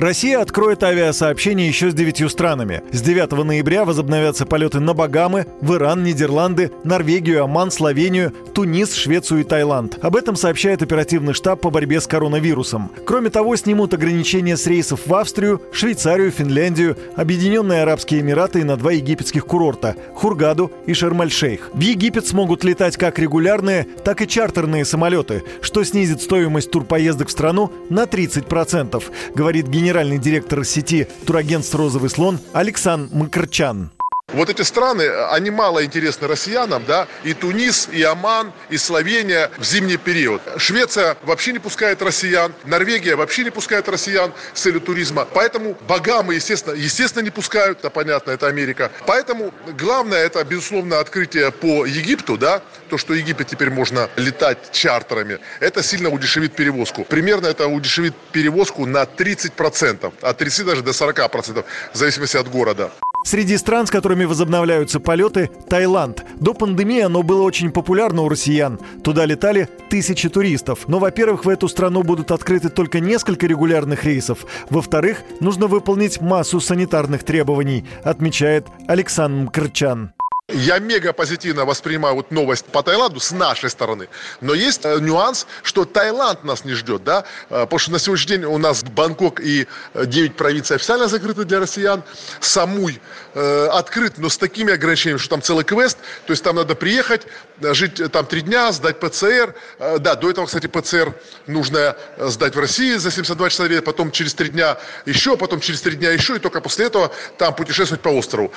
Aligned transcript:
Россия 0.00 0.40
откроет 0.40 0.82
авиасообщение 0.82 1.68
еще 1.68 1.90
с 1.90 1.94
девятью 1.94 2.30
странами. 2.30 2.82
С 2.90 3.02
9 3.02 3.32
ноября 3.44 3.84
возобновятся 3.84 4.46
полеты 4.46 4.80
на 4.80 4.94
Багамы, 4.94 5.46
в 5.60 5.74
Иран, 5.74 6.04
Нидерланды, 6.04 6.72
Норвегию, 6.84 7.44
Оман, 7.44 7.70
Словению, 7.70 8.32
Тунис, 8.54 8.94
Швецию 8.94 9.40
и 9.40 9.44
Таиланд. 9.44 9.98
Об 10.02 10.16
этом 10.16 10.36
сообщает 10.36 10.80
оперативный 10.80 11.34
штаб 11.34 11.60
по 11.60 11.68
борьбе 11.68 12.00
с 12.00 12.06
коронавирусом. 12.06 12.90
Кроме 13.04 13.28
того, 13.28 13.54
снимут 13.56 13.92
ограничения 13.92 14.56
с 14.56 14.66
рейсов 14.66 15.06
в 15.06 15.14
Австрию, 15.14 15.60
Швейцарию, 15.70 16.30
Финляндию, 16.30 16.96
Объединенные 17.14 17.82
Арабские 17.82 18.22
Эмираты 18.22 18.60
и 18.60 18.64
на 18.64 18.78
два 18.78 18.92
египетских 18.92 19.44
курорта– 19.44 19.96
Хургаду 20.14 20.72
и 20.86 20.94
Шарм-эль-Шейх. 20.94 21.72
В 21.74 21.80
Египет 21.80 22.26
смогут 22.26 22.64
летать 22.64 22.96
как 22.96 23.18
регулярные, 23.18 23.86
так 24.02 24.22
и 24.22 24.26
чартерные 24.26 24.86
самолеты, 24.86 25.42
что 25.60 25.84
снизит 25.84 26.22
стоимость 26.22 26.70
турпоездок 26.70 27.28
в 27.28 27.32
страну 27.32 27.70
на 27.90 28.04
30%, 28.04 29.02
говорит 29.34 29.68
генеральный 29.68 29.89
генеральный 29.90 30.18
директор 30.18 30.64
сети 30.64 31.08
турагентств 31.26 31.74
«Розовый 31.74 32.10
слон» 32.10 32.38
Александр 32.52 33.12
Макарчан. 33.12 33.90
Вот 34.32 34.48
эти 34.48 34.62
страны, 34.62 35.08
они 35.30 35.50
мало 35.50 35.84
интересны 35.84 36.28
россиянам, 36.28 36.84
да, 36.86 37.08
и 37.24 37.34
Тунис, 37.34 37.88
и 37.90 38.02
Оман, 38.02 38.52
и 38.68 38.76
Словения 38.76 39.50
в 39.58 39.64
зимний 39.64 39.96
период. 39.96 40.40
Швеция 40.56 41.16
вообще 41.22 41.52
не 41.52 41.58
пускает 41.58 42.00
россиян, 42.00 42.52
Норвегия 42.64 43.16
вообще 43.16 43.42
не 43.42 43.50
пускает 43.50 43.88
россиян 43.88 44.32
с 44.54 44.60
целью 44.60 44.80
туризма. 44.80 45.26
Поэтому 45.34 45.76
Багамы, 45.88 46.34
естественно, 46.34 46.74
естественно 46.74 47.24
не 47.24 47.30
пускают, 47.30 47.80
это 47.80 47.90
понятно, 47.90 48.30
это 48.30 48.46
Америка. 48.46 48.92
Поэтому 49.06 49.52
главное, 49.78 50.24
это, 50.24 50.44
безусловно, 50.44 51.00
открытие 51.00 51.50
по 51.50 51.84
Египту, 51.84 52.38
да, 52.38 52.62
то, 52.88 52.98
что 52.98 53.14
Египет 53.14 53.48
теперь 53.48 53.70
можно 53.70 54.08
летать 54.16 54.70
чартерами, 54.72 55.38
это 55.58 55.82
сильно 55.82 56.08
удешевит 56.08 56.54
перевозку. 56.54 57.04
Примерно 57.04 57.48
это 57.48 57.66
удешевит 57.66 58.14
перевозку 58.32 58.86
на 58.86 59.02
30%, 59.02 60.12
от 60.20 60.38
30 60.38 60.66
даже 60.66 60.82
до 60.82 60.92
40%, 60.92 61.64
в 61.92 61.96
зависимости 61.96 62.36
от 62.36 62.48
города. 62.48 62.92
Среди 63.22 63.56
стран, 63.58 63.86
с 63.86 63.90
которыми 63.90 64.24
возобновляются 64.24 64.98
полеты, 64.98 65.50
Таиланд. 65.68 66.24
До 66.40 66.54
пандемии 66.54 67.00
оно 67.00 67.22
было 67.22 67.42
очень 67.42 67.70
популярно 67.70 68.22
у 68.22 68.28
россиян. 68.28 68.78
Туда 69.04 69.26
летали 69.26 69.68
тысячи 69.90 70.28
туристов. 70.28 70.88
Но, 70.88 70.98
во-первых, 70.98 71.44
в 71.44 71.48
эту 71.48 71.68
страну 71.68 72.02
будут 72.02 72.30
открыты 72.30 72.70
только 72.70 73.00
несколько 73.00 73.46
регулярных 73.46 74.04
рейсов. 74.04 74.46
Во-вторых, 74.70 75.22
нужно 75.40 75.66
выполнить 75.66 76.20
массу 76.20 76.60
санитарных 76.60 77.22
требований, 77.22 77.84
отмечает 78.04 78.66
Александр 78.88 79.48
Мкрчан. 79.48 80.12
Я 80.52 80.78
мега 80.78 81.12
позитивно 81.12 81.64
воспринимаю 81.64 82.16
вот 82.16 82.30
новость 82.30 82.66
по 82.66 82.82
Таиланду 82.82 83.20
с 83.20 83.30
нашей 83.30 83.70
стороны. 83.70 84.08
Но 84.40 84.54
есть 84.54 84.84
э, 84.84 84.98
нюанс, 84.98 85.46
что 85.62 85.84
Таиланд 85.84 86.44
нас 86.44 86.64
не 86.64 86.72
ждет, 86.72 87.04
да, 87.04 87.24
э, 87.50 87.60
потому 87.60 87.78
что 87.78 87.92
на 87.92 87.98
сегодняшний 87.98 88.36
день 88.36 88.44
у 88.44 88.58
нас 88.58 88.82
Бангкок 88.82 89.40
и 89.40 89.66
9 89.94 90.30
э, 90.30 90.34
провинций 90.34 90.76
официально 90.76 91.08
закрыты 91.08 91.44
для 91.44 91.60
россиян. 91.60 92.02
Самуй 92.40 93.00
э, 93.34 93.68
открыт, 93.72 94.18
но 94.18 94.28
с 94.28 94.38
такими 94.38 94.72
ограничениями, 94.72 95.18
что 95.18 95.30
там 95.30 95.42
целый 95.42 95.64
квест, 95.64 95.98
то 96.26 96.32
есть 96.32 96.42
там 96.42 96.56
надо 96.56 96.74
приехать, 96.74 97.26
жить 97.60 98.00
там 98.10 98.26
три 98.26 98.40
дня, 98.40 98.72
сдать 98.72 98.98
ПЦР. 98.98 99.54
Э, 99.78 99.98
да, 99.98 100.16
до 100.16 100.30
этого, 100.30 100.46
кстати, 100.46 100.66
ПЦР 100.66 101.14
нужно 101.46 101.96
сдать 102.18 102.56
в 102.56 102.58
России 102.58 102.96
за 102.96 103.10
72 103.10 103.50
часа, 103.50 103.82
потом 103.84 104.10
через 104.10 104.34
три 104.34 104.48
дня 104.48 104.78
еще, 105.06 105.36
потом 105.36 105.60
через 105.60 105.80
три 105.80 105.96
дня 105.96 106.10
еще, 106.10 106.36
и 106.36 106.38
только 106.38 106.60
после 106.60 106.86
этого 106.86 107.12
там 107.38 107.54
путешествовать 107.54 108.02
по 108.02 108.08
острову. 108.08 108.52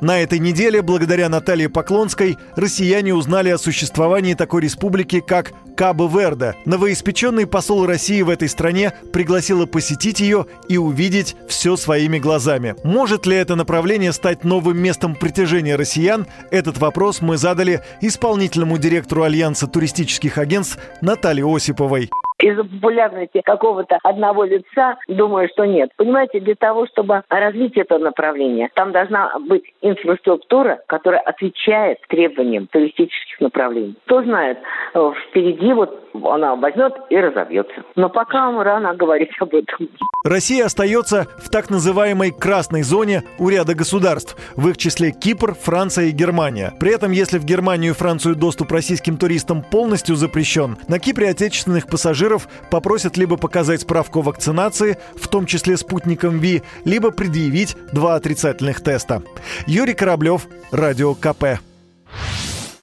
На 0.00 0.20
этой 0.20 0.38
неделе, 0.38 0.82
благодаря 0.82 1.28
Наталье 1.30 1.70
Поклонской, 1.70 2.36
россияне 2.54 3.14
узнали 3.14 3.48
о 3.48 3.58
существовании 3.58 4.34
такой 4.34 4.60
республики, 4.62 5.20
как 5.20 5.52
Кабо-Верде. 5.74 6.54
Новоиспеченный 6.66 7.46
посол 7.46 7.86
России 7.86 8.20
в 8.20 8.28
этой 8.28 8.48
стране 8.48 8.92
пригласила 9.12 9.64
посетить 9.64 10.20
ее 10.20 10.46
и 10.68 10.76
увидеть 10.76 11.36
все 11.48 11.76
своими 11.76 12.18
глазами. 12.18 12.76
Может 12.84 13.24
ли 13.26 13.36
это 13.36 13.56
направление 13.56 14.12
стать 14.12 14.44
новым 14.44 14.78
местом 14.78 15.14
притяжения 15.14 15.76
россиян? 15.76 16.26
Этот 16.50 16.76
вопрос 16.78 17.22
мы 17.22 17.38
задали 17.38 17.82
исполнительному 18.02 18.76
директору 18.76 19.22
Альянса 19.22 19.66
туристических 19.66 20.36
агентств 20.36 20.78
Наталье 21.00 21.46
Осиповой 21.46 22.10
из-за 22.38 22.64
популярности 22.64 23.40
какого-то 23.44 23.98
одного 24.02 24.44
лица, 24.44 24.96
думаю, 25.08 25.48
что 25.52 25.64
нет. 25.64 25.90
Понимаете, 25.96 26.40
для 26.40 26.54
того, 26.54 26.86
чтобы 26.86 27.22
развить 27.28 27.76
это 27.76 27.98
направление, 27.98 28.68
там 28.74 28.92
должна 28.92 29.38
быть 29.40 29.64
инфраструктура, 29.80 30.80
которая 30.86 31.20
отвечает 31.20 31.98
требованиям 32.08 32.66
туристических 32.66 33.40
направлений. 33.40 33.94
Кто 34.04 34.22
знает, 34.22 34.58
впереди 35.28 35.72
вот 35.72 36.06
она 36.24 36.56
возьмет 36.56 36.92
и 37.10 37.16
разобьется. 37.16 37.74
Но 37.94 38.08
пока 38.08 38.50
рано 38.62 38.94
говорить 38.94 39.30
об 39.40 39.54
этом. 39.54 39.88
Россия 40.24 40.64
остается 40.64 41.26
в 41.38 41.50
так 41.50 41.70
называемой 41.70 42.32
красной 42.32 42.82
зоне 42.82 43.22
у 43.38 43.48
ряда 43.48 43.74
государств, 43.74 44.36
в 44.56 44.68
их 44.68 44.76
числе 44.76 45.12
Кипр, 45.12 45.54
Франция 45.54 46.06
и 46.06 46.12
Германия. 46.12 46.72
При 46.80 46.94
этом, 46.94 47.12
если 47.12 47.38
в 47.38 47.44
Германию 47.44 47.92
и 47.92 47.94
Францию 47.94 48.34
доступ 48.34 48.72
российским 48.72 49.18
туристам 49.18 49.62
полностью 49.62 50.16
запрещен, 50.16 50.76
на 50.88 50.98
Кипре 50.98 51.28
отечественных 51.28 51.86
пассажиров 51.86 52.48
попросят 52.70 53.16
либо 53.16 53.36
показать 53.36 53.82
справку 53.82 54.20
о 54.20 54.22
вакцинации, 54.22 54.96
в 55.14 55.28
том 55.28 55.46
числе 55.46 55.76
спутником 55.76 56.38
ВИ, 56.38 56.62
либо 56.84 57.10
предъявить 57.10 57.76
два 57.92 58.14
отрицательных 58.14 58.82
теста. 58.82 59.22
Юрий 59.66 59.94
Кораблев, 59.94 60.46
Радио 60.72 61.14
КП. 61.14 61.60